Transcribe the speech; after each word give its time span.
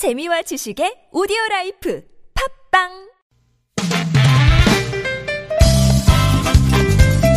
재미와 0.00 0.40
지식의 0.40 1.10
오디오 1.12 1.36
life 1.50 2.02
팟빵 2.72 2.88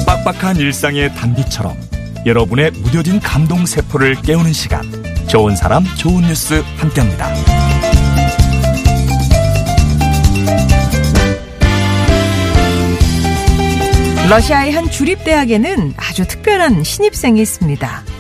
빡빡한 0.07 0.55
일상의 0.55 1.13
단비처럼 1.13 1.75
여러분의 2.25 2.71
무뎌진 2.71 3.19
감동 3.19 3.65
세포를 3.65 4.15
깨우는 4.21 4.53
시간 4.53 4.81
좋은 5.27 5.57
사람 5.57 5.83
좋은 5.97 6.21
뉴스 6.21 6.63
함께합니다. 6.77 7.33
러시아의 14.29 14.71
한 14.71 14.89
주립대학에는 14.89 15.95
아주 15.97 16.25
특별한 16.25 16.85
신입생이 16.85 17.41
있습니다. 17.41 18.12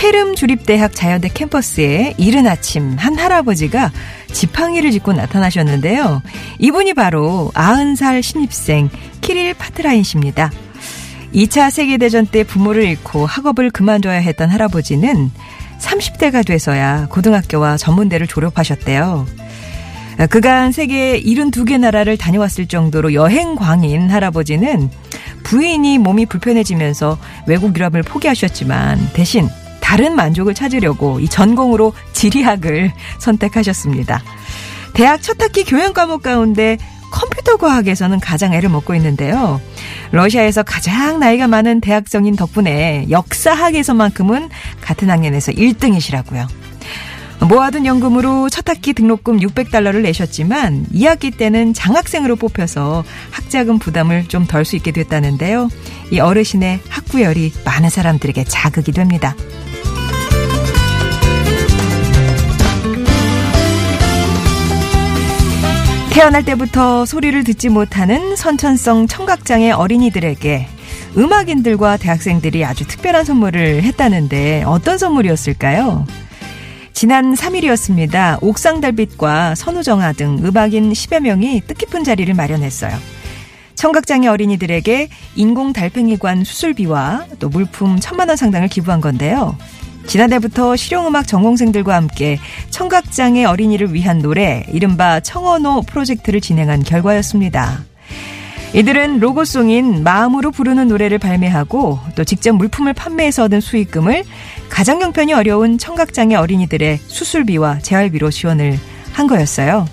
페름 0.00 0.34
주립대학 0.34 0.94
자연대 0.94 1.28
캠퍼스에 1.28 2.14
이른 2.16 2.46
아침 2.46 2.96
한 2.96 3.18
할아버지가 3.18 3.92
지팡이를 4.32 4.92
짚고 4.92 5.12
나타나셨는데요. 5.12 6.22
이분이 6.58 6.94
바로 6.94 7.50
90살 7.52 8.22
신입생 8.22 8.88
키릴 9.20 9.52
파트라인 9.52 10.02
씨입니다. 10.02 10.50
2차 11.34 11.70
세계대전 11.70 12.24
때 12.28 12.44
부모를 12.44 12.84
잃고 12.84 13.26
학업을 13.26 13.70
그만둬야 13.70 14.14
했던 14.14 14.48
할아버지는 14.48 15.30
30대가 15.78 16.46
돼서야 16.46 17.06
고등학교와 17.10 17.76
전문대를 17.76 18.26
졸업하셨대요. 18.26 19.26
그간 20.30 20.72
세계 20.72 21.20
72개 21.20 21.78
나라를 21.78 22.16
다녀왔을 22.16 22.68
정도로 22.68 23.12
여행광인 23.12 24.08
할아버지는 24.08 24.88
부인이 25.42 25.98
몸이 25.98 26.24
불편해지면서 26.24 27.18
외국 27.46 27.76
유럽을 27.76 28.02
포기하셨지만 28.02 29.10
대신 29.12 29.46
다른 29.90 30.14
만족을 30.14 30.54
찾으려고 30.54 31.18
이 31.18 31.26
전공으로 31.26 31.94
지리학을 32.12 32.92
선택하셨습니다. 33.18 34.22
대학 34.94 35.20
첫 35.20 35.42
학기 35.42 35.64
교양 35.64 35.92
과목 35.92 36.22
가운데 36.22 36.78
컴퓨터 37.10 37.56
과학에서는 37.56 38.20
가장 38.20 38.54
애를 38.54 38.68
먹고 38.68 38.94
있는데요. 38.94 39.60
러시아에서 40.12 40.62
가장 40.62 41.18
나이가 41.18 41.48
많은 41.48 41.80
대학생인 41.80 42.36
덕분에 42.36 43.06
역사학에서만큼은 43.10 44.50
같은 44.80 45.10
학년에서 45.10 45.50
1등이시라고요. 45.50 46.46
모아둔 47.48 47.84
연금으로 47.84 48.48
첫 48.48 48.68
학기 48.68 48.92
등록금 48.92 49.40
600달러를 49.40 50.02
내셨지만 50.02 50.86
2학기 50.94 51.36
때는 51.36 51.74
장학생으로 51.74 52.36
뽑혀서 52.36 53.02
학자금 53.32 53.80
부담을 53.80 54.28
좀 54.28 54.46
덜 54.46 54.64
수 54.64 54.76
있게 54.76 54.92
됐다는데요. 54.92 55.68
이 56.12 56.20
어르신의 56.20 56.78
학구열이 56.88 57.54
많은 57.64 57.90
사람들에게 57.90 58.44
자극이 58.44 58.92
됩니다. 58.92 59.34
태어날 66.20 66.44
때부터 66.44 67.06
소리를 67.06 67.44
듣지 67.44 67.70
못하는 67.70 68.36
선천성 68.36 69.06
청각장애 69.06 69.70
어린이들에게 69.70 70.66
음악인들과 71.16 71.96
대학생들이 71.96 72.62
아주 72.62 72.86
특별한 72.86 73.24
선물을 73.24 73.82
했다는데 73.84 74.64
어떤 74.66 74.98
선물이었을까요? 74.98 76.04
지난 76.92 77.32
3일이었습니다. 77.32 78.42
옥상달빛과 78.42 79.54
선우정아 79.54 80.12
등 80.12 80.38
음악인 80.44 80.92
10여 80.92 81.20
명이 81.20 81.62
뜻깊은 81.66 82.04
자리를 82.04 82.34
마련했어요. 82.34 82.94
청각장애 83.76 84.28
어린이들에게 84.28 85.08
인공 85.36 85.72
달팽이관 85.72 86.44
수술비와 86.44 87.28
또 87.38 87.48
물품 87.48 87.98
천만 87.98 88.28
원 88.28 88.36
상당을 88.36 88.68
기부한 88.68 89.00
건데요. 89.00 89.56
지난해부터 90.10 90.74
실용음악 90.74 91.28
전공생들과 91.28 91.94
함께 91.94 92.40
청각장애 92.70 93.44
어린이를 93.44 93.94
위한 93.94 94.18
노래, 94.18 94.66
이른바 94.72 95.20
청언호 95.20 95.82
프로젝트를 95.82 96.40
진행한 96.40 96.82
결과였습니다. 96.82 97.84
이들은 98.74 99.20
로고송인 99.20 100.02
마음으로 100.02 100.50
부르는 100.50 100.88
노래를 100.88 101.18
발매하고 101.18 102.00
또 102.16 102.24
직접 102.24 102.54
물품을 102.54 102.92
판매해서 102.92 103.44
얻은 103.44 103.60
수익금을 103.60 104.24
가장 104.68 105.00
형편이 105.00 105.32
어려운 105.32 105.78
청각장애 105.78 106.34
어린이들의 106.34 106.98
수술비와 107.06 107.78
재활비로 107.78 108.30
지원을 108.30 108.80
한 109.12 109.28
거였어요. 109.28 109.86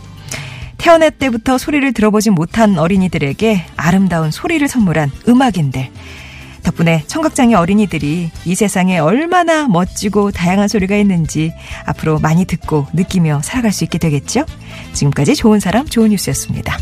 태어날 0.79 1.11
때부터 1.11 1.59
소리를 1.59 1.93
들어보지 1.93 2.31
못한 2.31 2.79
어린이들에게 2.79 3.65
아름다운 3.75 4.31
소리를 4.31 4.67
선물한 4.67 5.11
음악인들. 5.27 5.89
덕분에 6.67 7.03
청각장애 7.07 7.55
어린이들이 7.55 8.29
이 8.45 8.55
세상에 8.55 8.99
얼마나 8.99 9.67
멋지고 9.69 10.31
다양한 10.31 10.67
소리가 10.67 10.97
있는지 10.97 11.53
앞으로 11.85 12.19
많이 12.19 12.43
듣고 12.43 12.87
느끼며 12.93 13.41
살아갈 13.41 13.71
수 13.71 13.85
있게 13.85 13.97
되겠죠? 13.97 14.45
지금까지 14.91 15.35
좋은 15.35 15.61
사람, 15.61 15.87
좋은 15.87 16.09
뉴스였습니다. 16.09 16.77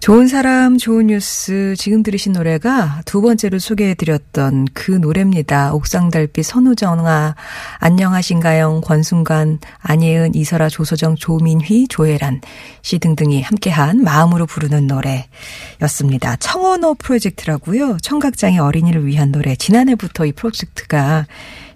좋은 0.00 0.26
사람, 0.26 0.78
좋은 0.78 1.06
뉴스. 1.06 1.74
지금 1.78 2.02
들으신 2.02 2.32
노래가 2.32 3.02
두 3.04 3.22
번째로 3.22 3.60
소개해드렸던 3.60 4.66
그 4.74 4.90
노래입니다. 4.90 5.72
옥상달빛, 5.74 6.44
선우정아, 6.44 7.36
안녕하신가요? 7.78 8.80
권순관, 8.80 9.60
안예은, 9.78 10.34
이설아, 10.34 10.68
조소정, 10.68 11.14
조민휘, 11.14 11.86
조혜란 11.88 12.40
씨 12.82 12.98
등등이 12.98 13.42
함께한 13.42 14.02
마음으로 14.02 14.46
부르는 14.46 14.88
노래였습니다. 14.88 16.34
청원호 16.36 16.94
프로젝트라고요. 16.94 17.98
청각장애 18.02 18.58
어린이를 18.58 19.06
위한 19.06 19.30
노래. 19.30 19.54
지난해부터 19.54 20.26
이 20.26 20.32
프로젝트가 20.32 21.26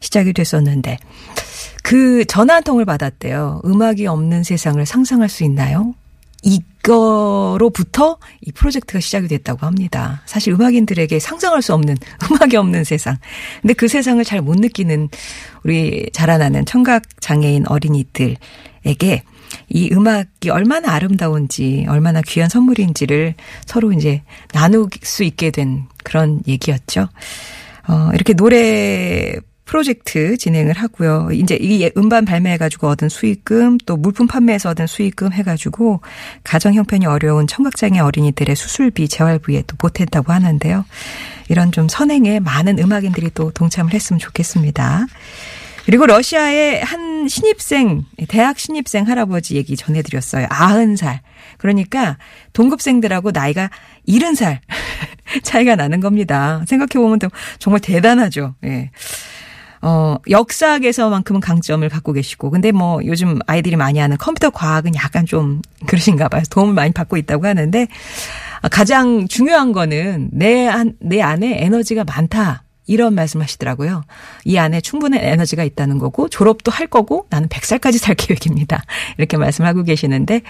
시작이 0.01 0.33
됐었는데 0.33 0.99
그 1.87 2.25
전화 2.25 2.57
한 2.57 2.65
통을 2.65 2.85
받았대요. 2.85 3.61
음악이 3.65 4.09
없는 4.09 4.43
세상을 4.43 4.85
상상할 4.85 5.29
수 5.29 5.45
있나요? 5.45 5.95
이거로부터 6.43 8.19
이 8.41 8.51
프로젝트가 8.51 8.99
시작이 8.99 9.29
됐다고 9.29 9.65
합니다. 9.65 10.21
사실 10.27 10.53
음악인들에게 10.55 11.21
상상할 11.21 11.63
수 11.63 11.75
없는 11.75 11.97
음악이 12.29 12.57
없는 12.57 12.83
세상. 12.83 13.17
근데 13.63 13.73
그 13.73 13.87
세상을 13.87 14.25
잘 14.25 14.43
못 14.43 14.59
느끼는 14.59 15.11
우리 15.63 16.11
자라나는 16.13 16.67
청각 16.67 17.21
장애인 17.21 17.69
어린이들에게 17.69 19.23
이 19.69 19.91
음악이 19.93 20.51
얼마나 20.51 20.93
아름다운지, 20.93 21.87
얼마나 21.89 22.21
귀한 22.21 22.49
선물인지를 22.49 23.35
서로 23.65 23.93
이제 23.93 24.23
나눌 24.53 24.89
수 25.03 25.23
있게 25.23 25.53
된 25.53 25.85
그런 26.03 26.43
얘기였죠. 26.49 27.07
어, 27.87 28.11
이렇게 28.13 28.33
노래 28.33 29.37
프로젝트 29.67 30.37
진행을 30.37 30.75
하고요. 30.75 31.29
이제 31.33 31.59
이 31.61 31.91
음반 31.97 32.25
발매해가지고 32.25 32.89
얻은 32.89 33.09
수익금 33.09 33.79
또 33.85 33.97
물품 33.97 34.27
판매해서 34.27 34.71
얻은 34.71 34.87
수익금 34.87 35.33
해가지고 35.33 36.01
가정 36.45 36.73
형편이 36.73 37.05
어려운 37.05 37.47
청각장애 37.47 37.99
어린이들의 37.99 38.55
수술비 38.57 39.09
재활비에 39.09 39.65
또 39.67 39.77
보탠다고 39.77 40.33
하는데요. 40.33 40.85
이런 41.49 41.73
좀 41.73 41.89
선행에 41.89 42.41
많은 42.41 42.79
음악인들이 42.79 43.31
또 43.35 43.51
동참을 43.51 43.93
했으면 43.93 44.21
좋겠습니다. 44.21 45.07
그리고 45.85 46.07
러시아의 46.07 46.83
한 46.83 47.29
신입생, 47.29 48.05
대학 48.29 48.59
신입생 48.59 49.07
할아버지 49.07 49.57
얘기 49.57 49.77
전해드렸어요. 49.77 50.47
아흔 50.49 50.97
살. 50.97 51.21
그러니까 51.59 52.19
동급생들하고 52.53 53.31
나이가 53.33 53.71
일흔 54.05 54.35
살 54.35 54.61
차이가 55.43 55.77
나는 55.77 56.01
겁니다. 56.01 56.65
생각해보면 56.67 57.19
정말 57.59 57.81
대단하죠. 57.81 58.55
예. 58.65 58.91
어, 59.83 60.17
역사학에서만큼은 60.29 61.41
강점을 61.41 61.89
갖고 61.89 62.13
계시고, 62.13 62.51
근데 62.51 62.73
뭐 62.73 63.01
요즘 63.05 63.39
아이들이 63.47 63.77
많이 63.77 63.99
하는 63.99 64.17
컴퓨터 64.17 64.51
과학은 64.51 64.95
약간 64.95 65.27
좀 65.27 65.63
그러신가 65.87 66.29
봐요. 66.29 66.43
도움을 66.51 66.75
많이 66.75 66.93
받고 66.93 67.17
있다고 67.17 67.47
하는데, 67.47 67.89
가장 68.71 69.29
중요한 69.29 69.73
거는 69.73 70.31
내, 70.33 70.67
안, 70.67 70.95
내 71.01 71.21
안에 71.23 71.63
에너지가 71.63 72.05
많다. 72.05 72.66
이런 72.87 73.15
말씀 73.15 73.43
하시더라고요. 73.43 74.05
이 74.45 74.57
안에 74.59 74.81
충분한 74.81 75.21
에너지가 75.23 75.65
있다는 75.65 75.99
거고 75.99 76.29
졸업도 76.29 76.71
할 76.71 76.87
거고 76.87 77.27
나는 77.31 77.49
100살까지 77.49 77.99
살 77.99 78.15
계획입니다. 78.17 78.85
이렇게 79.19 79.37
말씀하고 79.37 79.83
계시는데 79.83 80.43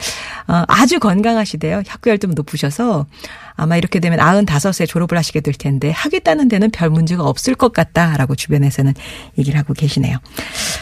어, 0.48 0.64
아주 0.68 1.00
건강하시대요. 1.00 1.82
학구열도 1.86 2.28
높으셔서 2.28 3.06
아마 3.54 3.76
이렇게 3.76 4.00
되면 4.00 4.18
95세 4.18 4.86
졸업을 4.86 5.16
하시게 5.16 5.40
될 5.40 5.54
텐데 5.54 5.90
하겠다는 5.90 6.48
데는 6.48 6.70
별 6.70 6.90
문제가 6.90 7.24
없을 7.24 7.54
것 7.54 7.72
같다라고 7.72 8.34
주변에서는 8.34 8.92
얘기를 9.38 9.58
하고 9.58 9.72
계시네요. 9.72 10.18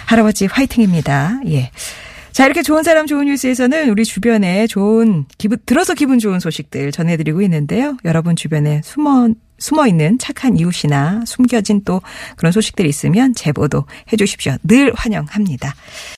할아버지 0.06 0.46
화이팅입니다. 0.46 1.40
예. 1.48 1.70
자, 2.34 2.46
이렇게 2.46 2.62
좋은 2.62 2.82
사람 2.82 3.06
좋은 3.06 3.26
뉴스에서는 3.26 3.90
우리 3.90 4.04
주변에 4.04 4.66
좋은 4.66 5.24
기분 5.38 5.56
들어서 5.66 5.94
기분 5.94 6.18
좋은 6.18 6.40
소식들 6.40 6.90
전해드리고 6.90 7.42
있는데요. 7.42 7.96
여러분 8.04 8.34
주변에 8.34 8.80
숨어 8.82 9.28
숨어 9.58 9.86
있는 9.86 10.18
착한 10.18 10.58
이웃이나 10.58 11.22
숨겨진 11.26 11.82
또 11.84 12.02
그런 12.34 12.50
소식들이 12.50 12.88
있으면 12.88 13.34
제보도 13.34 13.84
해 14.12 14.16
주십시오. 14.16 14.56
늘 14.64 14.92
환영합니다. 14.96 15.76